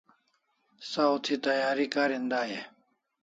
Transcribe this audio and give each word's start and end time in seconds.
Saw 0.91 1.11
thi 1.23 1.35
tayari 1.43 1.85
karin 1.93 2.25
dai 2.31 2.51
e? 2.59 2.61